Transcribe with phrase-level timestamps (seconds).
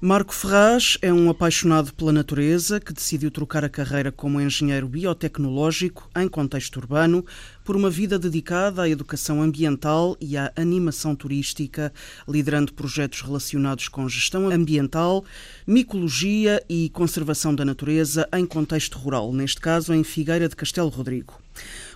[0.00, 6.08] Marco Ferraz é um apaixonado pela natureza que decidiu trocar a carreira como engenheiro biotecnológico
[6.16, 7.26] em contexto urbano
[7.68, 11.92] por uma vida dedicada à educação ambiental e à animação turística,
[12.26, 15.22] liderando projetos relacionados com gestão ambiental,
[15.66, 21.34] micologia e conservação da natureza em contexto rural, neste caso em Figueira de Castelo Rodrigo.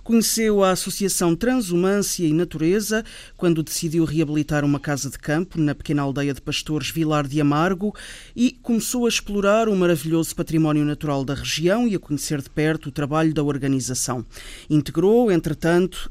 [0.02, 3.04] Conheceu a Associação Transumância e Natureza
[3.36, 7.94] quando decidiu reabilitar uma casa de campo na pequena aldeia de pastores Vilar de Amargo
[8.34, 12.88] e começou a explorar o maravilhoso património natural da região e a conhecer de perto
[12.88, 14.26] o trabalho da organização.
[14.68, 15.61] Integrou, entretanto,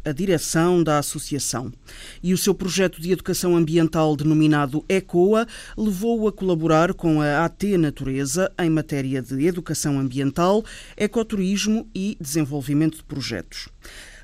[0.06, 1.72] a direção da associação.
[2.24, 7.64] E o seu projeto de educação ambiental denominado ECOA levou-o a colaborar com a AT
[7.78, 10.64] Natureza em matéria de educação ambiental,
[10.96, 13.68] ecoturismo e desenvolvimento de projetos.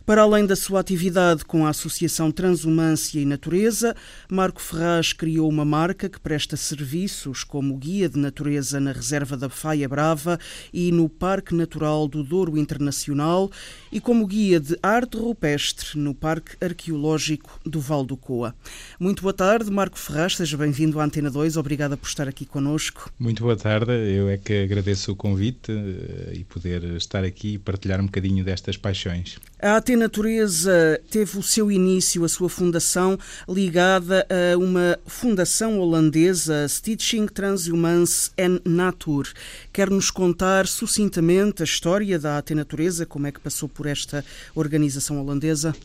[0.08, 3.94] Para além da sua atividade com a Associação Transumância e Natureza,
[4.30, 9.50] Marco Ferraz criou uma marca que presta serviços como guia de natureza na Reserva da
[9.50, 10.40] Faia Brava
[10.72, 13.52] e no Parque Natural do Douro Internacional
[13.92, 18.56] e como guia de arte rupestre no Parque Arqueológico do Val do Coa.
[18.98, 23.12] Muito boa tarde, Marco Ferraz, seja bem-vindo à Antena 2, obrigada por estar aqui connosco.
[23.20, 27.58] Muito boa tarde, eu é que agradeço o convite eh, e poder estar aqui e
[27.58, 29.38] partilhar um bocadinho destas paixões.
[29.60, 33.18] A AT Natureza teve o seu início, a sua fundação,
[33.48, 39.28] ligada a uma fundação holandesa, Stichting Transhumance en Natur.
[39.74, 44.24] Quer nos contar sucintamente a história da AT Natureza, como é que passou por esta
[44.56, 45.76] organização holandesa?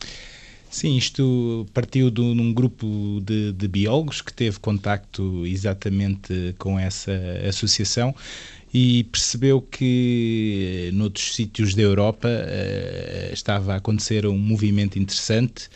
[0.73, 7.13] Sim, isto partiu de um grupo de, de, biólogos que teve contacto exatamente com essa
[7.47, 8.15] associação
[8.73, 15.69] e percebeu que eh, noutros sítios da Europa uh, estava a acontecer um movimento interessante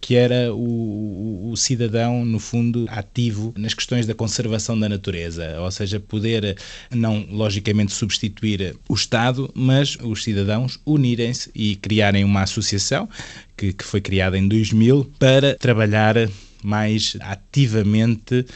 [0.00, 5.70] que era o, o, cidadão, no fundo, ativo nas questões da conservação da natureza, ou
[5.70, 6.56] seja, poder,
[6.90, 13.08] não logicamente substituir o Estado, mas os cidadãos unirem-se e criarem uma associação
[13.56, 16.16] que, que foi criada em 2000 para trabalhar
[16.62, 18.46] mais ativamente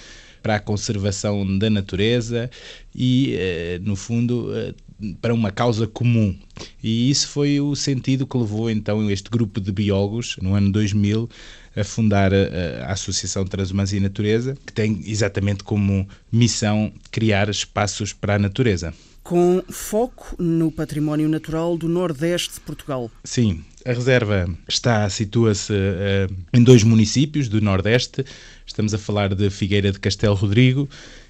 [0.45, 2.51] para a conservação da natureza
[2.95, 4.75] e, eh, no fundo, eh,
[5.23, 6.37] para uma causa comum.
[6.83, 11.31] E isso foi o sentido que levou então este grupo de biólogos, no ano 2000,
[11.75, 18.13] a fundar a, a Associação Transumância e Natureza, que tem exatamente como missão criar espaços
[18.13, 18.93] para a natureza
[19.25, 23.11] com foco no património natural do Nordeste de Portugal.
[23.25, 28.25] Sim, a reserva está, situa-se uh, em dois municípios do Nordeste.
[28.67, 30.89] Estamos a falar de Figueira de Castelo Rodrigo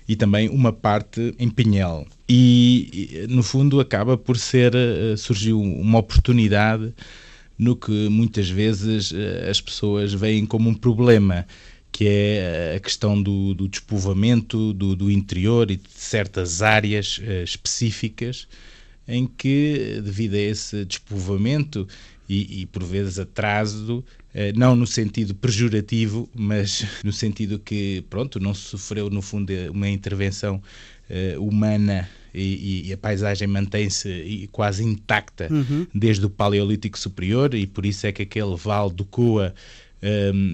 [0.08, 2.06] e também uma parte em Pinhel.
[2.28, 6.94] E, no fundo, acaba por ser, uh, surgiu uma oportunidade
[7.58, 11.44] no que muitas vezes uh, as pessoas veem como um problema,
[11.90, 18.48] que é a questão do, do despovoamento do, do, interior e de certas áreas específicas
[19.06, 21.86] em que, devido a esse despovoamento
[22.28, 28.40] e, e por vezes atraso, uh, não no sentido pejorativo, mas no sentido que, pronto,
[28.40, 30.62] não sofreu, no fundo, uma intervenção
[31.10, 35.86] uh, humana e, e, a paisagem mantém-se quase intacta uhum.
[35.94, 39.54] desde o Paleolítico Superior e por isso é que aquele vale do Coa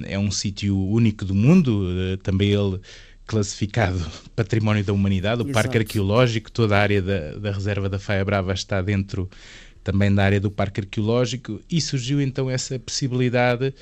[0.07, 2.81] é um sítio único do mundo, eh, também ele
[3.27, 4.05] classificado
[4.37, 5.55] Património da Humanidade, o Exato.
[5.55, 9.29] Parque Arqueológico, toda a área da, da Reserva da Faia Brava está dentro
[9.83, 13.75] também da área do Parque Arqueológico e surgiu então essa possibilidade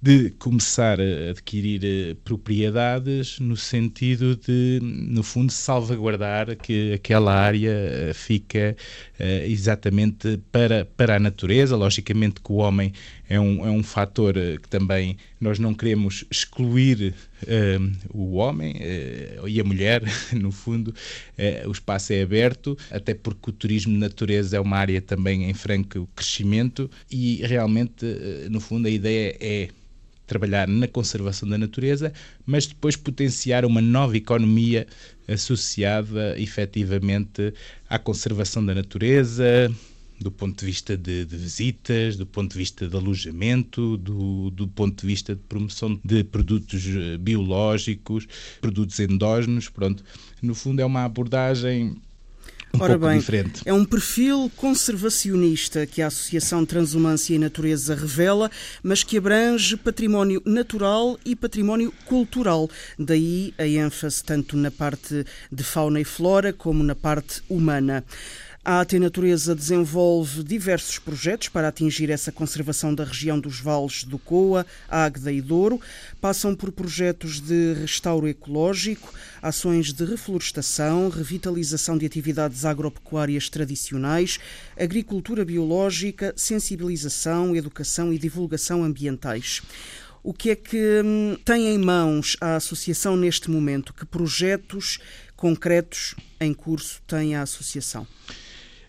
[0.00, 7.70] de começar a adquirir eh, propriedades no sentido de, no fundo, salvaguardar que aquela área
[7.70, 8.76] eh, fica
[9.18, 11.76] uh, exatamente para, para a natureza.
[11.76, 12.92] Logicamente que o homem
[13.28, 19.48] é um, é um fator que também nós não queremos excluir uh, o homem uh,
[19.48, 20.02] e a mulher,
[20.32, 20.94] no fundo.
[21.66, 25.54] o espaço é aberto, até porque o turismo de natureza é uma área também em
[25.54, 28.06] franco crescimento e realmente,
[28.50, 29.68] no fundo, a ideia é
[30.26, 32.12] trabalhar na conservação da natureza,
[32.44, 34.86] mas depois potenciar uma nova economia
[35.28, 37.54] associada efetivamente
[37.88, 39.70] à conservação da natureza,
[40.20, 44.66] do ponto de vista de, de, visitas, do ponto de vista de alojamento, do, do
[44.68, 48.26] ponto de vista de promoção de produtos eh, biológicos,
[48.60, 50.04] produtos endógenos, pronto.
[50.42, 51.96] No fundo é uma abordagem
[52.76, 53.62] um Ora pouco bem, diferente.
[53.64, 58.50] É um perfil conservacionista que a Associação Transumância e Natureza revela,
[58.82, 62.68] mas que abrange património natural e património cultural.
[62.98, 68.04] Daí a ênfase tanto na parte de fauna e flora como na parte humana.
[68.68, 74.18] A AT Natureza desenvolve diversos projetos para atingir essa conservação da região dos vales do
[74.18, 75.80] Coa, Águeda e Douro.
[76.20, 84.40] Passam por projetos de restauro ecológico, ações de reflorestação, revitalização de atividades agropecuárias tradicionais,
[84.76, 89.62] agricultura biológica, sensibilização, educação e divulgação ambientais.
[90.24, 93.94] O que é que hum, tem em mãos a Associação neste momento?
[93.94, 94.98] Que projetos
[95.36, 98.04] concretos em curso tem a Associação?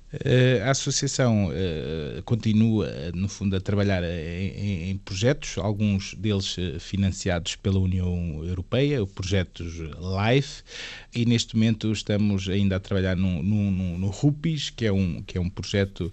[0.10, 7.78] Eh, a associação uh, continua, no fundo, a trabalhar em, projetos, alguns deles financiados pela
[7.78, 10.64] União Europeia, projetos LIFE,
[11.14, 15.38] e neste momento estamos ainda a trabalhar no, no, no, RUPIS, que é, um, que
[15.38, 16.12] é um projeto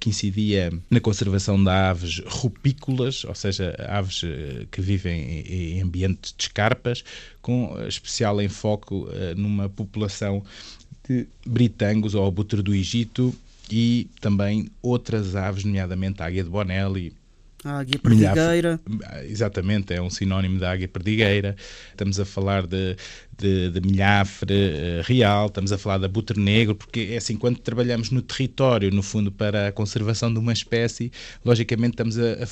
[0.00, 4.22] que incidia na conservação de aves rupícolas, ou seja, aves
[4.70, 7.04] que vivem em, ambientes de escarpas,
[7.42, 8.94] com especial enfoque
[9.36, 10.42] numa população
[11.08, 13.34] de britangos ou abutre do Egito
[13.70, 17.12] e também outras aves, nomeadamente a águia de Bonelli,
[17.64, 18.78] a águia perdigueira.
[19.26, 21.56] Exatamente, é um sinónimo da águia perdigueira.
[21.90, 22.94] Estamos a falar de,
[23.38, 27.58] de, de milhafre uh, real, estamos a falar da abutre negro, porque é assim, quando
[27.58, 31.10] trabalhamos no território, no fundo, para a conservação de uma espécie,
[31.42, 32.44] logicamente estamos a,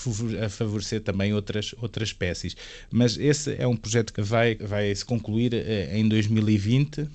[0.46, 2.56] a favorecer também outras, outras espécies.
[2.90, 7.06] Mas esse é um projeto que vai, vai se concluir uh, em 2020 eh,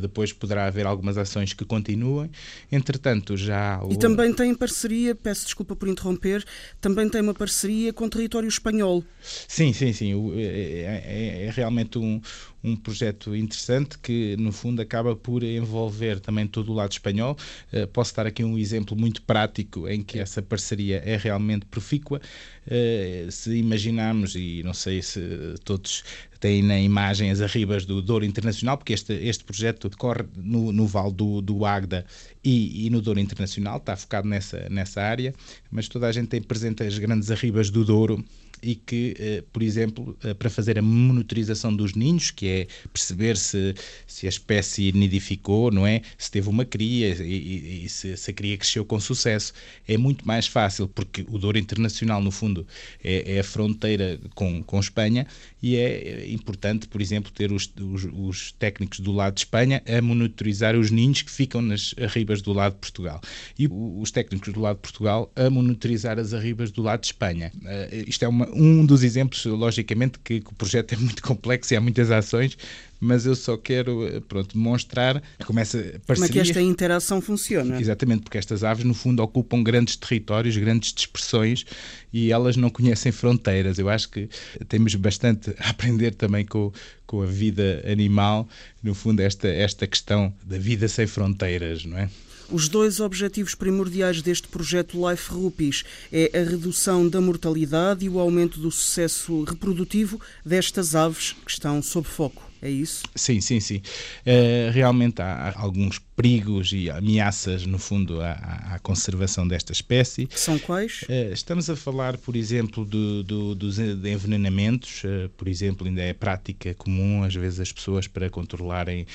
[0.00, 2.30] depois poderá haver algumas ações que continuem.
[2.70, 3.80] Entretanto, já.
[3.82, 3.92] O...
[3.92, 6.44] E também tem parceria, peço desculpa por interromper,
[6.80, 9.04] também tem uma parceria com o território espanhol.
[9.22, 10.38] Sim, sim, sim.
[10.38, 12.20] É, é, é, é realmente um,
[12.66, 17.36] um projeto interessante que, no fundo, acaba por envolver também todo o lado espanhol.
[17.72, 22.20] Uh, posso dar aqui um exemplo muito prático em que essa parceria é realmente profícua.
[22.66, 25.20] Uh, se imaginarmos, e não sei se
[25.64, 26.02] todos
[26.40, 30.86] têm na imagem as arribas do Douro Internacional, porque este, este projeto decorre no, no
[30.86, 32.04] Vale do, do Agda
[32.44, 35.34] e, e, no Douro Internacional, está focado nessa, nessa área,
[35.70, 38.24] mas toda a gente tem presente as grandes arribas do Douro
[38.66, 43.36] e que, eh, por exemplo, eh, para fazer a monitorização dos ninhos, que é perceber
[43.36, 43.72] se,
[44.08, 46.02] se a espécie nidificou, não é?
[46.18, 49.52] Se teve uma cria e, e se, se, a cria cresceu com sucesso.
[49.86, 52.66] É muito mais fácil, porque o Douro Internacional, no fundo,
[53.04, 55.28] é, é a fronteira com, com Espanha
[55.62, 60.02] e é importante, por exemplo, ter os, os, os, técnicos do lado de Espanha a
[60.02, 63.20] monitorizar os ninhos que ficam nas arribas do lado de Portugal
[63.58, 67.52] e os técnicos do lado de Portugal a monitorizar as arribas do lado de Espanha.
[67.56, 71.72] Uh, isto é uma, um dos exemplos, logicamente, que, que, o projeto é muito complexo
[71.72, 72.56] e há muitas ações,
[72.98, 76.14] mas eu só quero eh, pronto, demonstrar como essa parceria...
[76.14, 77.80] Como é que esta interação funciona.
[77.80, 81.64] Exatamente, porque estas aves, no fundo, ocupam grandes territórios, grandes dispersões
[82.12, 83.78] e elas não conhecem fronteiras.
[83.78, 84.28] Eu acho que
[84.68, 86.72] temos bastante a aprender também com,
[87.06, 88.48] com a vida animal,
[88.82, 92.08] no fundo, esta, esta questão da vida sem fronteiras, não é?
[92.50, 98.20] Os dois objetivos primordiais deste projeto Life Rupees é a redução da mortalidade e o
[98.20, 102.42] aumento do sucesso reprodutivo destas aves que estão sob foco.
[102.62, 103.02] É isso?
[103.14, 103.82] Sim, sim, sim.
[104.26, 108.32] Uh, realmente há alguns perigos e ameaças, no fundo, à,
[108.72, 110.26] à conservação desta espécie.
[110.30, 111.02] São quais?
[111.02, 115.04] Uh, estamos a falar, por exemplo, do, do, dos envenenamentos.
[115.04, 119.06] Uh, por exemplo, ainda é prática comum, às vezes, as pessoas, para controlarem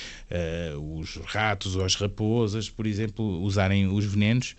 [0.79, 4.55] os ratos ou as raposas, por exemplo, usarem os venenos.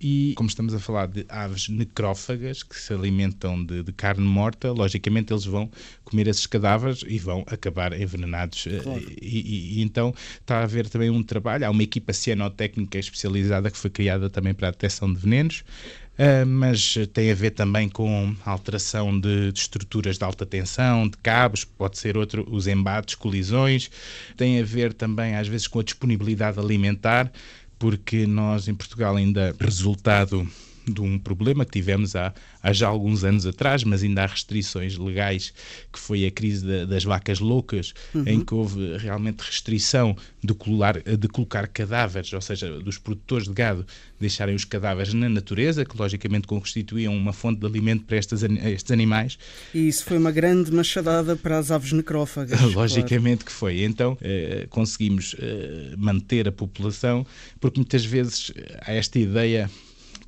[0.00, 4.72] E, como estamos a falar de aves necrófagas, que se alimentam de, de carne morta,
[4.72, 5.70] logicamente eles vão
[6.04, 8.66] comer esses cadáveres e vão acabar envenenados.
[8.66, 9.00] Eh, claro.
[9.20, 13.70] E, e, e, então está a haver também um trabalho, há uma equipa cianotécnica especializada
[13.70, 15.64] que foi criada também para a detecção de venenos.
[16.12, 21.16] Uh, mas tem a ver também com alteração de, de, estruturas de alta tensão, de
[21.16, 23.90] cabos, pode ser outro, os embates, colisões,
[24.36, 27.32] tem a ver também às vezes com a disponibilidade alimentar,
[27.78, 30.46] porque nós em Portugal ainda resultado
[30.86, 34.96] de um problema que tivemos há, há já alguns anos atrás, mas ainda há restrições
[34.96, 35.52] legais,
[35.92, 38.24] que foi a crise da, das vacas loucas, uhum.
[38.26, 43.54] em que houve realmente restrição de, colar, de colocar cadáveres, ou seja, dos produtores de
[43.54, 43.86] gado
[44.18, 48.90] deixarem os cadáveres na natureza, que logicamente constituíam uma fonte de alimento para estes, estes
[48.90, 49.38] animais.
[49.74, 52.60] E isso foi uma grande machadada para as aves necrófagas.
[52.72, 53.46] logicamente claro.
[53.46, 53.82] que foi.
[53.82, 57.26] Então eh, conseguimos eh, manter a população,
[57.60, 59.70] porque muitas vezes há esta ideia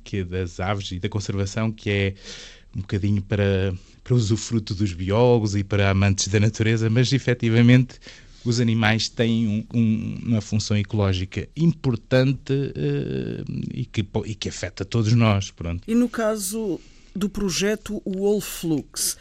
[0.05, 2.13] que das aves e da conservação, que é
[2.73, 7.99] um bocadinho para, para usufruto dos biólogos e para amantes da natureza, mas efetivamente
[8.45, 13.43] os animais têm um, um, uma função ecológica importante uh,
[13.73, 15.49] e, que, e que afeta todos nós.
[15.49, 15.81] Pronto.
[15.87, 16.79] E no caso
[17.15, 19.17] do projeto Wolflux,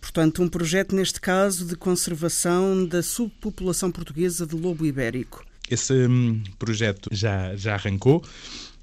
[0.00, 5.44] portanto, um projeto, neste caso, de conservação da subpopulação portuguesa de lobo ibérico.
[5.70, 8.22] Esse um, projeto já, já arrancou.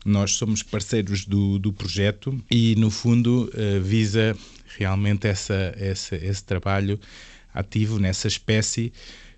[0.04, 4.36] Nós somos parceiros do, do projeto e, no fundo, uh, visa
[4.78, 7.00] realmente essa, essa, esse trabalho
[7.54, 8.92] ativo nessa espécie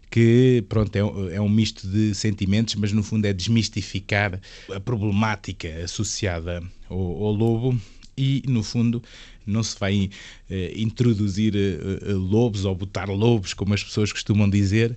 [0.10, 4.40] que pronto, é, é, um misto de sentimentos, mas no fundo é desmistificar
[4.72, 7.76] a problemática associada ao, ao lobo
[8.16, 9.02] e, no fundo,
[9.46, 10.12] não se vai
[10.50, 14.96] eh, introduzir eh, lobos ou botar lobos, como as pessoas costumam dizer,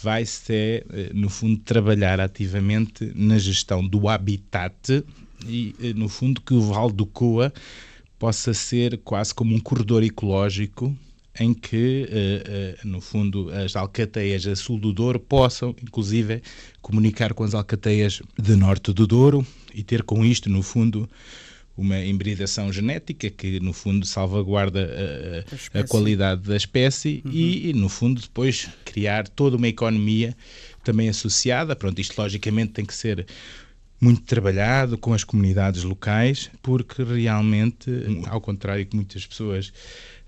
[0.00, 5.04] vai-se, eh, no fundo, trabalhar ativamente na gestão do habitat
[5.46, 7.52] e, eh, no fundo, que o Val do Coa
[8.18, 10.96] possa ser quase como um corredor ecológico
[11.40, 16.42] em que, uh, no fundo, as alcateias a sul do Douro possam, inclusive,
[16.80, 21.08] comunicar com as alcateias de norte do Douro e ter com isto, no fundo,
[21.76, 27.30] uma hibridação genética que, no fundo, salvaguarda a, a qualidade da espécie uhum.
[27.32, 30.36] e, no fundo, depois criar toda uma economia
[30.84, 31.74] também associada.
[31.74, 33.26] Pronto, isto logicamente tem que ser
[34.00, 37.90] muito trabalhado com as comunidades locais, porque realmente,
[38.26, 39.72] ao contrário que muitas pessoas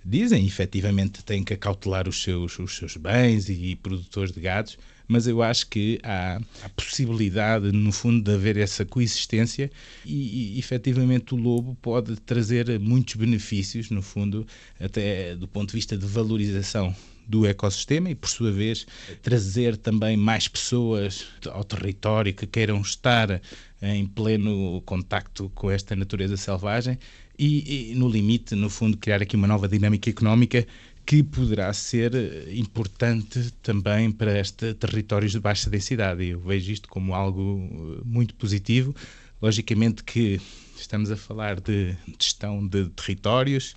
[0.05, 4.79] dizem, efetivamente têm que acautelar os seus, os seus bens e, e produtores de gados,
[5.07, 9.71] mas eu acho que há a possibilidade, no fundo, de haver essa coexistência
[10.05, 14.47] e, e efetivamente o lobo pode trazer muitos benefícios, no fundo,
[14.81, 16.95] até do ponto de vista de valorização
[17.27, 18.87] do ecossistema e, por sua vez,
[19.23, 23.41] trazer também mais pessoas ao território que queiram estar
[23.81, 26.99] em pleno contacto com esta natureza selvagem
[27.39, 30.67] e, e, no limite, no fundo, criar aqui uma nova dinâmica económica
[31.07, 32.13] que poderá ser
[32.55, 36.25] importante também para estes territórios de baixa densidade.
[36.25, 38.95] Eu vejo isto como algo muito positivo.
[39.41, 40.41] Logicamente que
[40.77, 43.77] estamos a falar de gestão de territórios,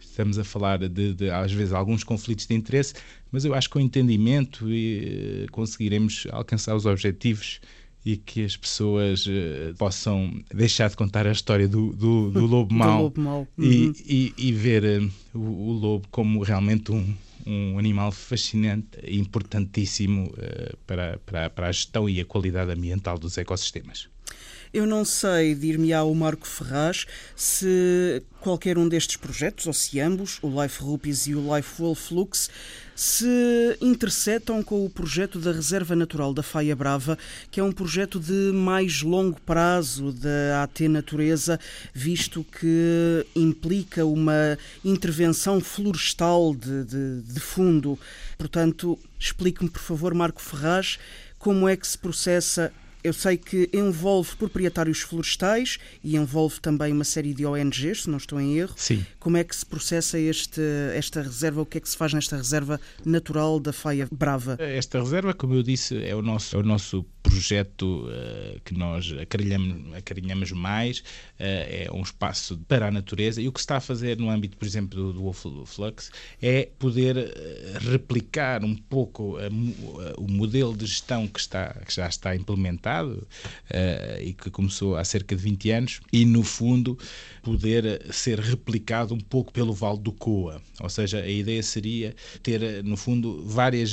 [0.00, 2.94] estamos a falar de, de, às vezes, alguns conflitos de interesse,
[3.30, 7.60] mas eu acho que com entendimento e, conseguiremos alcançar os objetivos
[8.04, 12.74] e que as pessoas uh, possam deixar de contar a história do, do, do lobo
[12.74, 13.48] mau, lobo mau.
[13.56, 13.64] Uhum.
[13.64, 17.14] E, e, e, ver uh, o, o, lobo como realmente um,
[17.46, 23.18] um animal fascinante e importantíssimo uh, para, para, para a gestão e a qualidade ambiental
[23.18, 24.11] dos ecossistemas.
[24.72, 30.38] Eu não sei, dir-me-á o Marco Ferraz, se qualquer um destes projetos, ou se ambos,
[30.40, 32.48] o Life Rupees e o Life Wolflux,
[32.96, 37.18] se interceptam com o projeto da Reserva Natural da Faia Brava,
[37.50, 41.60] que é um projeto de mais longo prazo da AT Natureza,
[41.92, 47.98] visto que implica uma intervenção florestal de, de, de fundo.
[48.38, 50.98] Portanto, explique-me, por favor, Marco Ferraz,
[51.38, 52.72] como é que se processa
[53.02, 58.18] eu sei que envolve proprietários florestais e envolve também uma série de ONGs, se não
[58.18, 58.74] estou em erro.
[58.76, 59.04] Sim.
[59.18, 60.60] Como é que se processa este,
[60.94, 61.62] esta reserva?
[61.62, 64.56] O que é que se faz nesta reserva natural da Faia Brava?
[64.60, 69.12] Esta reserva, como eu disse, é o nosso, é o nosso projeto uh, que nós
[69.20, 71.02] acarinhamos, acarinhamos mais, uh,
[71.38, 74.56] é um espaço para a natureza e o que se está a fazer no âmbito,
[74.56, 79.38] por exemplo, do, do Wolf Flux é poder uh, replicar um pouco
[80.18, 82.91] o modelo de gestão que, está, que já está implementado
[84.20, 86.98] e que começou há cerca de 20 anos e, no fundo,
[87.42, 90.60] poder ser replicado um pouco pelo Vale do Coa.
[90.80, 93.92] Ou seja, a ideia seria ter, no fundo, várias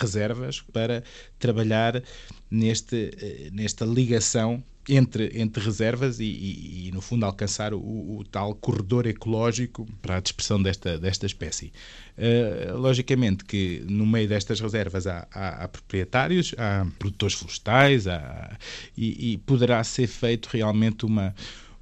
[0.00, 1.02] reservas para
[1.38, 2.02] trabalhar
[2.50, 8.24] neste, eh, nesta ligação entre, entre reservas e, e, e, no fundo, alcançar o, o,
[8.24, 11.72] tal corredor ecológico para a dispersão desta, desta espécie.
[12.18, 18.58] Uh, logicamente que no meio destas reservas há, há, há proprietários, há produtores florestais há,
[18.96, 21.32] e, e poderá ser feito realmente uma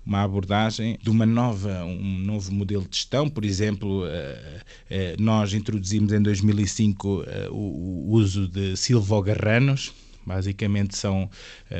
[0.06, 3.28] uma abordagem de uma nova, um novo modelo de gestão.
[3.28, 9.92] Por exemplo, eh, eh, nós introduzimos em 2005 eh, o uso de silvogarranos,
[10.24, 11.30] Basicamente são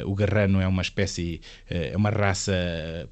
[0.05, 2.53] o garrano é uma espécie, é uma raça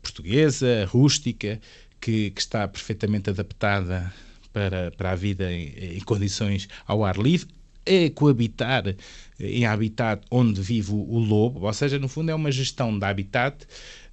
[0.00, 1.60] portuguesa, rústica,
[2.00, 4.14] que, que está perfeitamente adaptada
[4.54, 7.48] para, para a vida em, em condições ao ar livre,
[7.84, 8.84] é coabitar
[9.38, 13.66] em habitat onde vive o lobo, ou seja, no fundo é uma gestão de habitat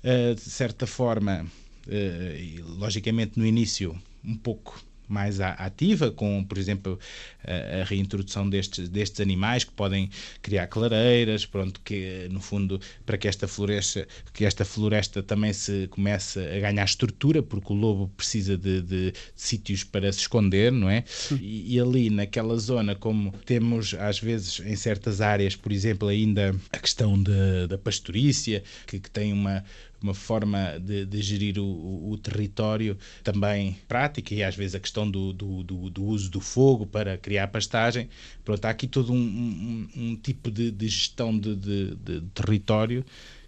[0.04, 1.46] uh, de certa forma,
[1.88, 7.00] uh, e, logicamente no início um pouco mais ativa, com, por exemplo,
[7.44, 10.10] a, a, reintrodução destes, destes animais que podem
[10.42, 15.88] criar clareiras, pronto, que no fundo, para que esta floresta, que esta floresta também se
[15.88, 20.72] comece a ganhar estrutura, porque o lobo precisa de, de, de sítios para se esconder,
[20.72, 21.04] não é?
[21.40, 26.56] E, e, ali naquela zona, como temos às vezes em certas áreas, por exemplo, ainda
[26.72, 29.64] a questão da, da pastorícia, que, que tem uma
[30.02, 35.10] uma forma de, de gerir o, o, território também prática e às vezes a questão
[35.10, 38.10] do, do, do, do uso do fogo para criar pastagem.
[38.44, 43.06] Pronto, há aqui todo um, um, um tipo de, de gestão de, de, território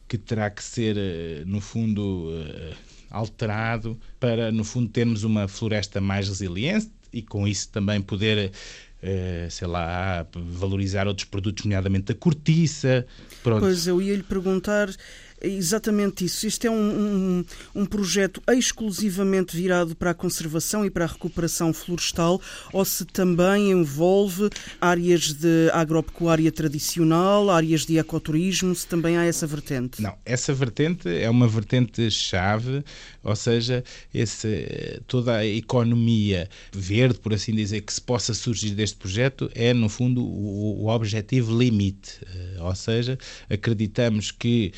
[0.08, 2.74] que terá que ser, eh, no fundo, eh,
[3.10, 8.52] alterado para, no fundo, termos uma floresta mais resiliente e com isso também poder
[9.04, 13.06] Uh, sei lá, valorizar outros produtos, nomeadamente a cortiça.
[13.44, 13.60] Pronto.
[13.60, 14.88] Pois eu ia lhe perguntar
[15.44, 16.48] exatamente isso.
[16.48, 17.46] Isto é um, um,
[17.76, 23.72] um, projeto exclusivamente virado para a conservação e para a recuperação florestal ou se também
[23.72, 30.02] envolve áreas de agropecuária tradicional, áreas de ecoturismo, se também há essa vertente?
[30.02, 32.84] Não, essa vertente é uma vertente chave,
[33.24, 33.84] ou seja,
[34.14, 39.74] esse, toda a economia verde, por assim dizer, que se possa surgir deste projeto é,
[39.74, 42.20] no fundo, o, o objetivo limite.
[42.26, 43.18] Eh, ou seja,
[43.50, 44.72] acreditamos que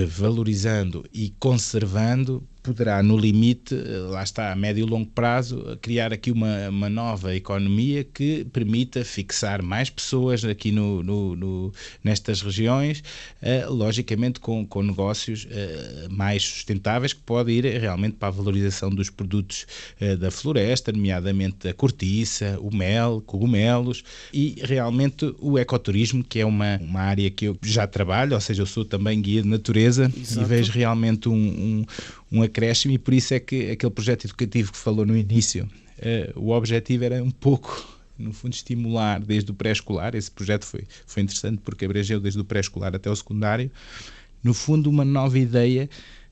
[0.00, 6.12] valorizando e conservando poderá, no limite, eh, lá está, a médio e longo prazo, criar
[6.12, 11.72] aqui uma, uma nova economia que permita fixar mais pessoas aqui no, no, no
[12.04, 13.02] nestas regiões,
[13.42, 18.90] uh, logicamente com, com negócios uh, mais sustentáveis que pode ir realmente para a valorização
[18.90, 19.66] dos produtos
[20.00, 26.46] uh, da floresta, nomeadamente a cortiça, o mel, cogumelos e realmente o ecoturismo, que é
[26.46, 30.10] uma, uma área que eu já trabalho, ou seja, eu sou também guia de natureza
[30.16, 30.40] Exato.
[30.40, 31.86] e vejo realmente um, um
[32.32, 36.40] um acréscimo e por isso é que aquele projeto educativo que falou no início, uh,
[36.40, 40.14] o objetivo era um pouco no fundo, estimular desde o pré-escolar.
[40.14, 43.70] Esse projeto foi, foi interessante porque abrangeu desde o pré-escolar até o secundário.
[44.42, 45.88] No fundo, uma nova ideia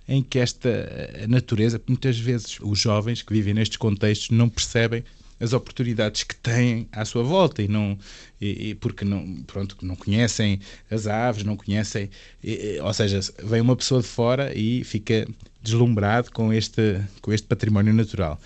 [0.09, 0.89] em que esta
[1.29, 5.05] natureza, muitas vezes os jovens que vivem nestes contextos não percebem
[5.41, 7.99] as oportunidades que têm à sua volta e não
[8.41, 10.61] e, e porque não pronto não conhecem
[10.91, 12.11] as aves não conhecem
[12.45, 15.27] e, ou seja vem uma pessoa de fora e fica
[15.63, 18.41] deslumbrado com este com este património natural.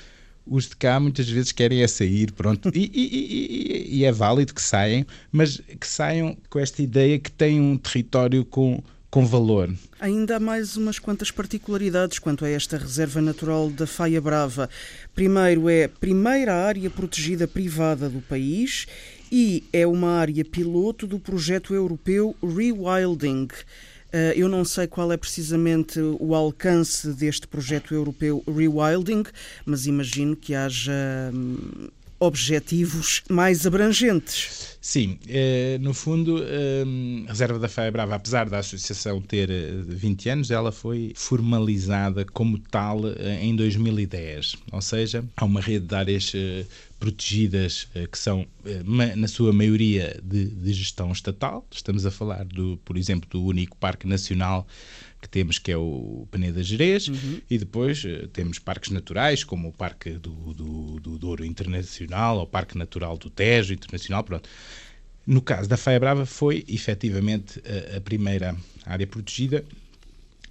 [0.46, 4.52] Os de cá muitas vezes querem é sair, pronto, e, e, e, e, é válido
[4.52, 8.82] que saiam, mas que saiam com esta ideia que têm um território com,
[9.14, 9.72] com valor.
[10.00, 14.68] Ainda há mais umas quantas particularidades quanto a esta reserva natural da Faia Brava.
[15.14, 18.88] Primeiro, é a primeira área protegida privada do país
[19.30, 23.46] e é uma área piloto do projeto europeu Rewilding.
[24.12, 29.22] Eh, eu não sei qual é precisamente o alcance deste projeto europeu Rewilding,
[29.64, 34.74] mas imagino que haja hum, objetivos mais abrangentes.
[34.80, 36.84] Sim, eh, no fundo, eh,
[37.26, 39.48] a Reserva da Faia Brava, apesar da associação ter
[39.86, 43.00] 20 eh, anos, ela foi formalizada como tal
[43.40, 44.56] em 2010.
[44.72, 46.32] Ou seja, há uma rede de áreas
[47.00, 48.46] protegidas que são,
[49.16, 51.66] na sua maioria, de, de gestão estatal.
[51.70, 54.66] Estamos a falar, do, por exemplo, do único Parque Nacional
[55.24, 57.40] que temos, que é o Peneda Gerês, uhum.
[57.50, 62.42] e depois uh, temos parques naturais, como o Parque do, do, do Douro Internacional, ou
[62.42, 64.48] o Parque Natural do Tejo Internacional, pronto.
[65.26, 69.64] No caso da Faia Brava foi efetivamente a, a primeira área protegida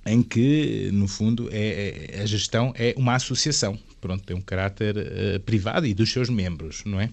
[0.06, 4.98] em que, no fundo, é, é, a gestão é uma associação, pronto, tem um caráter
[4.98, 7.10] uh, privado e dos seus membros, não é?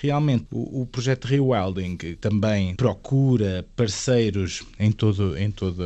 [0.00, 5.84] Realmente, o, o projeto Rewilding também procura parceiros em, todo, em toda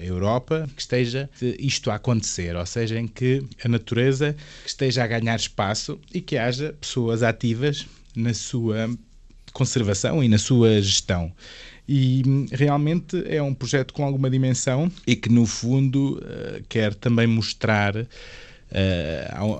[0.00, 4.34] a Europa que esteja isto a acontecer, ou seja, em que a natureza
[4.66, 8.90] esteja a ganhar espaço e que haja pessoas ativas na sua
[9.52, 11.32] conservação e na sua gestão.
[11.88, 17.28] E realmente é um projeto com alguma dimensão e que, no fundo, uh, quer também
[17.28, 18.06] mostrar uh,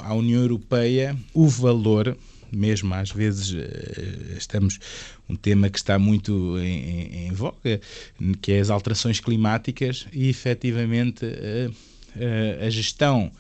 [0.01, 2.17] à União Europeia o valor
[2.53, 4.79] mesmo às vezes eh, estamos
[5.29, 7.81] um tema que está muito em, em voga,
[8.41, 13.33] que é as alterações climáticas e efetivamente a, eh, a gestão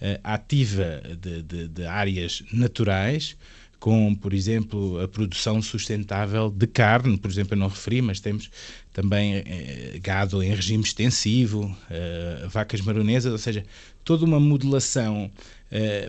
[0.00, 3.36] eh, ativa de, de, de áreas naturais
[3.84, 8.50] com, por exemplo, a produção sustentável de carne, por exemplo, eu não referi, mas temos
[8.94, 13.62] também eh, gado em regime extensivo, eh, vacas maronesas, ou seja,
[14.02, 15.38] toda uma modelação eh,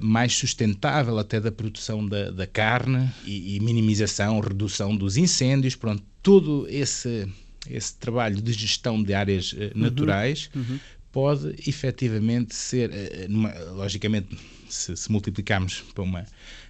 [0.01, 6.03] mais sustentável até da produção da, da carne e, e, minimização, redução dos incêndios, pronto,
[6.21, 7.27] todo esse,
[7.69, 10.79] esse trabalho de gestão de áreas eh, naturais uhum, uhum
[11.11, 12.91] pode efetivamente ser,
[13.29, 14.37] numa, logicamente,
[14.67, 16.25] se, se multiplicarmos para uma,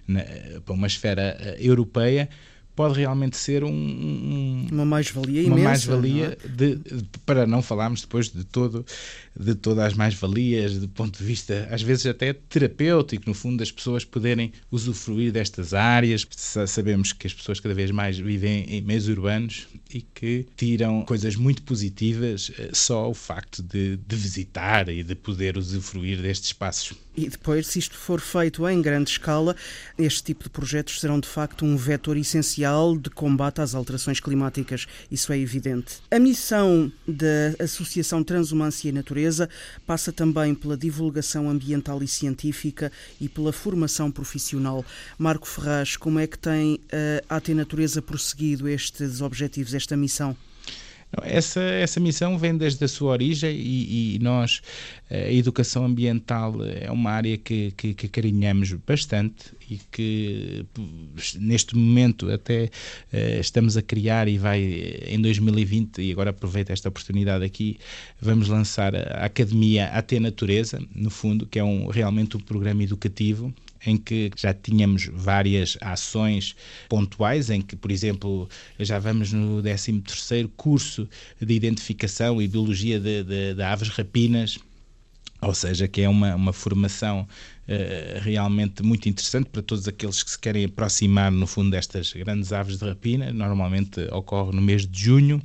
[0.06, 0.22] na,
[0.64, 2.28] para uma esfera europeia,
[2.76, 5.60] pode realmente ser um, um uma mais-valia imensa.
[5.60, 6.78] Uma mais-valia, é?
[7.24, 8.84] para não falarmos depois de, todo,
[9.38, 13.72] de todas as mais-valias, do ponto de vista, às vezes até terapêutico, no fundo, das
[13.72, 16.26] pessoas poderem usufruir destas áreas.
[16.30, 21.34] Sabemos que as pessoas cada vez mais vivem em meios urbanos e que tiram coisas
[21.34, 26.92] muito positivas eh, só o facto de, de visitar e de poder usufruir destes espaços.
[27.16, 29.56] E depois, se isto for feito em grande escala,
[29.98, 34.86] este tipo de projetos serão de facto um vetor essencial de combate às alterações climáticas.
[35.10, 36.00] Isso é evidente.
[36.10, 39.48] A missão da Associação Transumância e Natureza
[39.86, 44.84] passa também pela divulgação ambiental e científica e pela formação profissional.
[45.18, 46.78] Marco Ferraz, como é que tem
[47.30, 50.36] a AT Natureza prosseguido estes objetivos, esta missão?
[51.22, 54.60] Essa, essa missão vem desde a sua origem e, e, nós,
[55.08, 60.66] eh, a educação ambiental é uma área que, que, que carinhamos bastante e que
[61.38, 62.64] neste momento até
[63.12, 64.60] uh, estamos a criar e vai
[65.06, 67.78] em 2020, e agora aproveito esta oportunidade aqui,
[68.20, 73.52] vamos lançar a Academia AT Natureza, no fundo, que é um, realmente um programa educativo
[73.86, 76.56] em que já tínhamos várias ações
[76.88, 81.08] pontuais, em que, por exemplo, já vamos no 13º curso
[81.40, 84.58] de identificação e biologia de, de, de aves rapinas,
[85.40, 87.20] ou seja, que é uma, uma formação
[87.68, 92.52] uh, realmente muito interessante para todos aqueles que se querem aproximar, no fundo, destas grandes
[92.52, 93.32] aves de rapina.
[93.32, 95.42] Normalmente ocorre no mês de junho.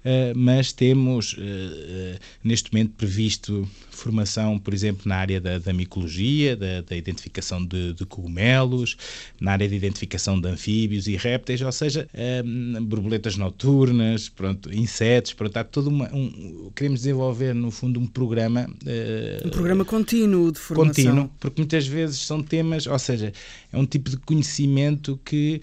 [0.00, 5.74] Uh, mas temos uh, uh, neste momento previsto formação, por exemplo, na área da, da
[5.74, 8.96] micologia, da, da identificação de, de, cogumelos,
[9.38, 12.08] na área de identificação de anfíbios e répteis, ou seja,
[12.84, 18.70] borboletas noturnas, pronto, insetos, pronto, há todo uma, um, queremos desenvolver no fundo um programa
[19.44, 21.04] um programa contínuo de formação.
[21.04, 23.34] Contínuo, porque muitas vezes são temas, ou seja,
[23.70, 25.60] é um tipo de conhecimento que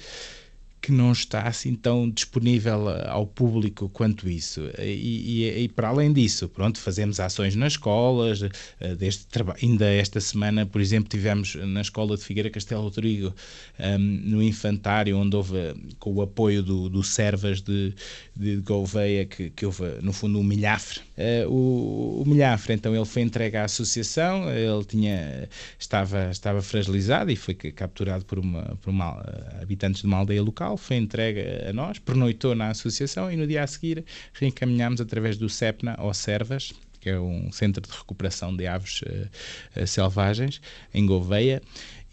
[0.87, 4.61] que não está assim tão disponível ao público quanto isso.
[4.79, 8.41] E, e, e, para além disso, pronto, fazemos ações nas escolas,
[8.79, 9.25] eh, desde,
[9.61, 13.35] ainda esta semana, por exemplo, tivemos na escola de Figueira Castelo Rodrigo,
[13.77, 15.57] um, no infantário, onde houve,
[15.99, 17.93] com o apoio do, do Servas de,
[18.33, 21.01] de Gouveia, que, que houve, no fundo, um milhafre.
[21.17, 27.29] Uh, o, o milhafre, então, ele foi entregue à associação, ele tinha, estava, estava fragilizado
[27.29, 29.21] e foi capturado por, uma, por uma,
[29.61, 33.63] habitantes de uma aldeia local, foi entregue a nós, pernoitou na associação e no dia
[33.63, 38.67] a seguir reencaminhámos através do CEPNA ao Servas, que é um centro de recuperação de
[38.67, 40.61] aves uh, selvagens,
[40.93, 41.61] em Gouveia,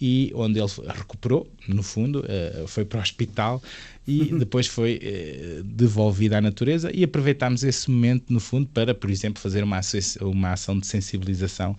[0.00, 3.62] e onde ele recuperou, no fundo, uh, foi para o hospital
[4.06, 4.38] e uhum.
[4.38, 5.00] depois foi
[5.64, 9.80] devolvido à natureza e aproveitámos esse momento, no fundo, para, por exemplo, fazer uma,
[10.20, 11.74] uma ação de sensibilização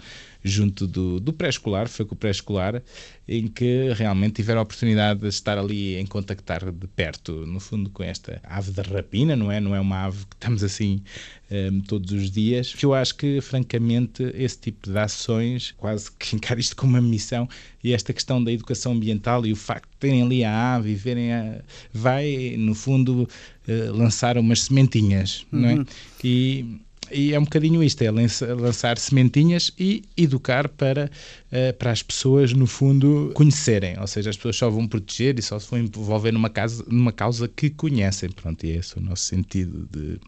[0.48, 2.84] junto do, do pré-escolar, foi com o pré-escolar,
[3.28, 7.90] em que realmente tiveram a oportunidade de estar ali em contactar de perto, no fundo,
[7.90, 9.60] com esta ave da rapina, não é?
[9.60, 11.02] Não é uma ave que estamos assim
[11.50, 12.72] um, ehm, todos os dias.
[12.76, 17.02] Que eu acho que, francamente, esse tipo de ações, quase que encaro isto como uma
[17.02, 17.50] missão,
[17.84, 20.96] e esta questão da educação ambiental e o facto de terem ali a ave e
[20.96, 21.62] verem a.
[21.92, 23.28] vai, no fundo,
[23.68, 25.60] uh, lançar umas sementinhas, uhum.
[25.60, 25.74] não é?
[25.74, 25.86] Uhum.
[26.24, 31.10] E e é um bocadinho isto, é lançar sementinhas e educar para,
[31.52, 33.98] uh, para as pessoas, no fundo, conhecerem.
[34.00, 37.12] Ou seja, as pessoas só vão proteger e só se vão envolver numa, casa, numa
[37.12, 38.30] causa que conhecem.
[38.30, 40.20] Pronto, e é esse o nosso sentido de,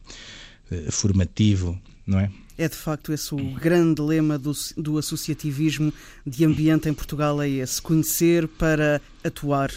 [0.72, 2.32] de formativo, não é?
[2.58, 5.94] É de facto esse o grande lema do, do associativismo
[6.26, 9.72] de ambiente em Portugal, é esse, conhecer para atuar.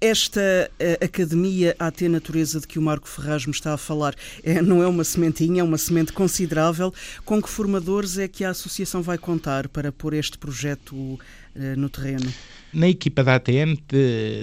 [0.00, 4.62] Esta uh, academia AT Natureza de que o Marco Ferraz me está a falar é,
[4.62, 6.90] não é uma sementinha, é uma semente considerável.
[7.22, 11.18] Com que formadores é que a associação vai contar para pôr este projeto
[11.56, 12.30] uh, no terreno?
[12.72, 13.76] Na equipa da ATN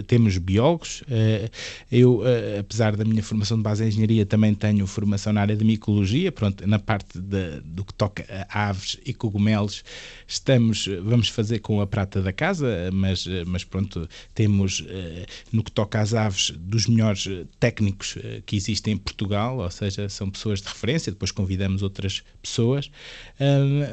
[0.06, 1.02] temos biólogos.
[1.10, 1.50] Eh,
[1.90, 5.56] eu, eh, apesar da minha formação de base em engenharia, também tenho formação na área
[5.56, 6.30] de micologia.
[6.30, 9.82] Pronto, na parte de, do que toca a aves e cogumelos,
[10.28, 15.72] estamos, vamos fazer com a prata da casa, mas, mas pronto, temos eh, no que
[15.72, 17.30] toca às aves dos melhores
[17.62, 21.12] técnicos que existem em Portugal, ou seja, são pessoas de referência.
[21.14, 22.92] Depois convidamos outras pessoas,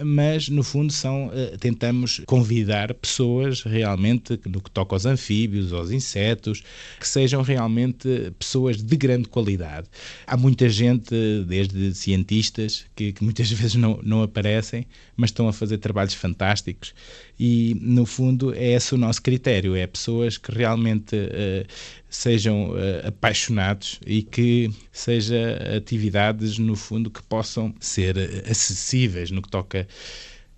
[0.04, 6.62] mas no fundo são tentamos convidar pessoas realmente, no que toca aos anfíbios, aos insetos,
[6.98, 9.86] que sejam realmente pessoas de grande qualidade.
[10.26, 11.14] Há muita gente,
[11.46, 16.94] desde cientistas, que, que muitas vezes não, não aparecem, mas estão a fazer trabalhos fantásticos
[17.38, 21.66] e, no fundo, é esse o nosso critério: é pessoas que realmente uh,
[22.08, 28.16] sejam uh, apaixonados e que seja atividades, no fundo, que possam ser
[28.48, 29.86] acessíveis no que toca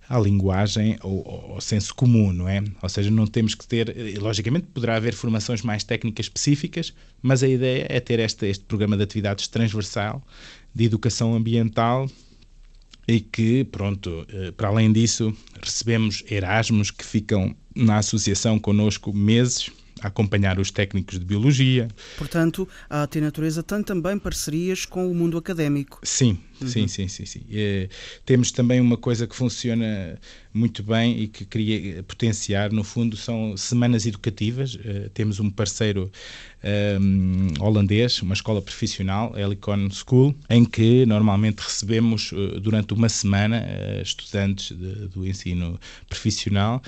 [0.09, 2.63] à linguagem ou ao senso comum, não é?
[2.81, 7.47] Ou seja, não temos que ter, logicamente poderá haver formações mais técnicas específicas, mas a
[7.47, 10.21] ideia é ter este, este programa de atividades transversal
[10.73, 12.09] de educação ambiental
[13.07, 19.71] e que, pronto, eh, para além disso, recebemos Erasmus que ficam na associação connosco meses
[20.01, 21.87] a acompanhar os técnicos de biologia.
[22.17, 25.99] Portanto, a AT Natureza tem também parcerias com o mundo académico.
[26.03, 26.67] Sim, uhum.
[26.67, 27.25] sim, sim, sim.
[27.25, 27.41] sim.
[27.51, 27.89] Eh,
[28.25, 30.19] temos também uma coisa que funciona
[30.53, 34.75] muito bem e que queria potenciar, no fundo, são semanas educativas.
[34.75, 36.11] Uh, temos um parceiro
[36.99, 43.63] um, holandês, uma escola profissional, Helicon School, em que normalmente recebemos uh, durante uma semana
[43.63, 46.81] uh, estudantes de, do ensino profissional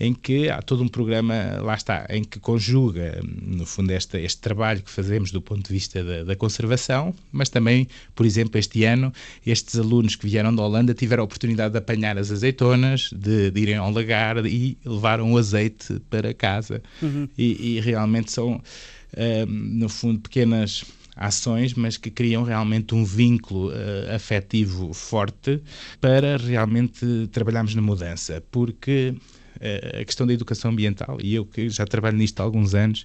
[0.00, 4.40] em que há todo um programa, lá está, em que conjuga, no fundo, este, este
[4.40, 8.82] trabalho que fazemos do ponto de vista da, da, conservação, mas também, por exemplo, este
[8.82, 9.11] ano,
[9.46, 13.60] estes alunos que vieram da Holanda tiveram a oportunidade de apanhar as azeitonas, de, de
[13.60, 16.82] irem ao lagar e levaram o azeite para casa.
[17.00, 17.28] Uhum.
[17.36, 20.84] E, e, realmente são, uh, no fundo, pequenas
[21.16, 25.60] ações, mas que criam realmente um vínculo uh, afetivo forte
[26.00, 29.14] para realmente trabalharmos na mudança, porque
[29.56, 33.04] uh, a questão da educação ambiental, e eu que já trabalho nisto há alguns anos,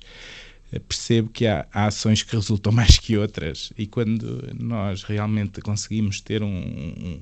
[0.88, 6.20] percebo que há, há, ações que resultam mais que outras e quando nós realmente conseguimos
[6.20, 7.20] ter um, um,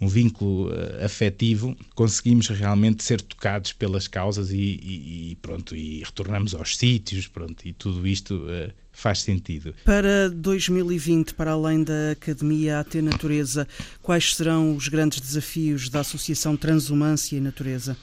[0.00, 6.02] um vínculo uh, afetivo, conseguimos realmente ser tocados pelas causas e, e, e, pronto e
[6.04, 9.74] retornamos aos sítios, pronto e tudo isto uh, faz sentido.
[9.84, 13.66] Para 2020, para além da Academia AT Natureza,
[14.00, 17.96] quais serão os grandes desafios da Associação Transumância e Natureza?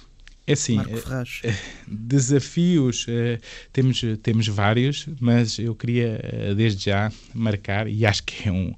[0.52, 0.78] É assim,
[1.44, 1.56] eh,
[1.88, 3.40] desafios uh,
[3.72, 6.22] temos, temos vários, mas eu queria
[6.56, 8.74] desde já marcar, e acho que é um,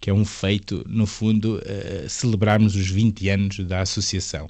[0.00, 1.60] que é um feito, no fundo,
[2.08, 4.48] celebrarmos os 20 anos da associação.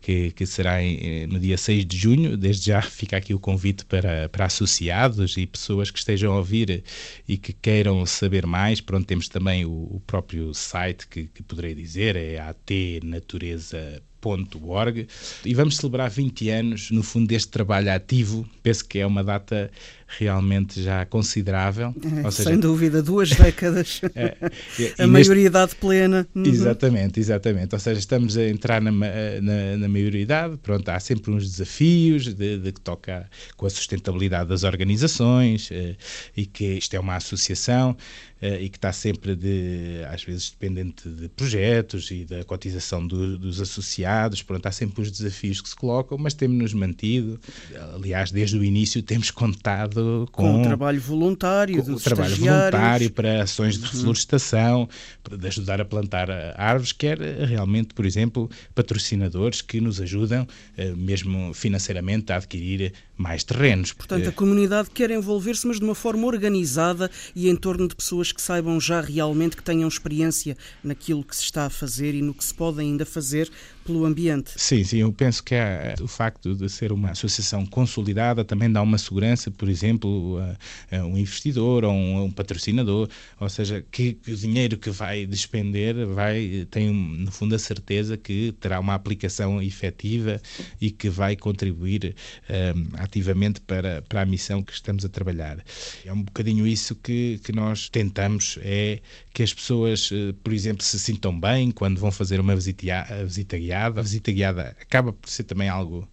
[0.00, 2.36] Que, que, será em, no dia 6 de junho.
[2.36, 6.84] Desde já fica aqui o convite para, para associados e pessoas que estejam a ouvir
[7.26, 8.80] e que queiram saber mais.
[8.80, 14.15] Pronto, temos também o, o próprio site que, que poderei dizer, é atnatureza.com
[15.44, 18.48] e vamos celebrar 20 anos, no fundo, deste trabalho ativo.
[18.62, 19.70] Penso que é uma data
[20.06, 21.94] realmente já considerável.
[22.24, 24.00] É, seja, sem dúvida, duas décadas.
[24.16, 25.30] É, a neste...
[25.30, 26.26] maioridade plena.
[26.34, 26.44] Uhum.
[26.44, 27.74] Exatamente, exatamente.
[27.74, 32.58] Ou seja, estamos a entrar na, na, na maioridade, pronto, há sempre uns desafios de,
[32.58, 35.96] de, que toca com a sustentabilidade das organizações eh,
[36.36, 37.96] e que isto é uma associação
[38.40, 43.38] eh, e que está sempre, de, às vezes, dependente de projetos e da cotização do,
[43.38, 44.42] dos associados.
[44.42, 47.40] Pronto, há sempre os desafios que se colocam, mas temos-nos mantido.
[47.94, 53.10] Aliás, desde o início temos contado com, com o trabalho voluntário, com o trabalho voluntário
[53.10, 53.92] para ações de uhum.
[53.92, 54.88] reflorestação,
[55.30, 61.52] de ajudar a plantar árvores, quer realmente, por exemplo, patrocinadores que nos ajudam, eh, mesmo
[61.54, 63.92] financeiramente, a adquirir mais terrenos.
[63.92, 68.32] Portanto, a comunidade quer envolver-se, mas de uma forma organizada e em torno de pessoas
[68.32, 72.34] que saibam já realmente, que tenham experiência naquilo que se está a fazer e no
[72.34, 73.50] que se pode ainda fazer
[73.86, 74.50] pelo ambiente.
[74.56, 78.82] Sim, sim, eu penso que é, o facto de ser uma associação consolidada também dá
[78.82, 80.38] uma segurança, por exemplo,
[80.90, 84.76] a, a um investidor ou um, a um patrocinador, ou seja, que, que, o dinheiro
[84.76, 90.40] que vai despender vai, tem no fundo a certeza que terá uma aplicação efetiva
[90.80, 92.16] e que vai contribuir
[92.50, 95.64] um, ativamente para, para a missão que estamos a trabalhar.
[96.04, 99.00] É um bocadinho isso que, que nós tentamos, é
[99.32, 103.58] que as pessoas, eh, por exemplo, se sintam bem quando vão fazer uma visita, visita
[103.58, 104.00] guiada.
[104.00, 106.08] A visita guiada acaba por ser também algo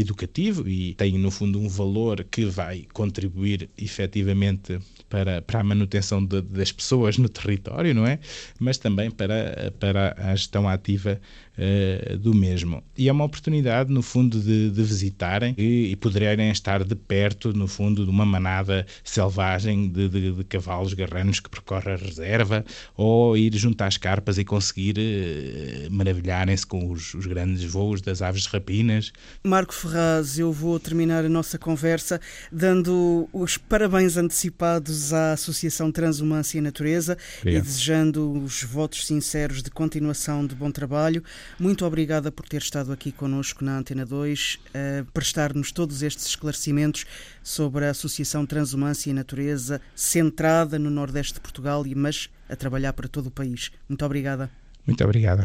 [0.00, 4.78] educativo e tem, no fundo, um valor que vai contribuir efetivamente
[5.08, 8.18] para, para a manutenção de, das pessoas no território, não é?
[8.58, 11.20] Mas também para, para a gestão ativa
[11.56, 12.82] uh, do mesmo.
[12.96, 17.52] E é uma oportunidade, no fundo, de, de visitarem e, e, poderem estar de perto,
[17.52, 22.64] no fundo, de uma manada selvagem de, de, de cavalos garranos que percorre a reserva
[22.96, 28.22] ou ir junto às carpas e conseguir uh, maravilharem-se com os, os, grandes voos das
[28.22, 29.12] aves rapinas.
[29.44, 32.20] Marco Ferraz, eu vou terminar a nossa conversa
[32.50, 37.62] dando os parabéns antecipados à Associação Transumância e Natureza Obrigado.
[37.62, 41.22] e desejando os votos sinceros de continuação de bom trabalho.
[41.58, 47.04] Muito obrigada por ter estado aqui connosco na Antena 2, a prestar-nos todos estes esclarecimentos
[47.42, 53.08] sobre a Associação Transumância e Natureza, centrada no Nordeste de Portugal, mas a trabalhar para
[53.08, 53.70] todo o país.
[53.88, 54.50] Muito obrigada.
[54.84, 55.44] Muito obrigada.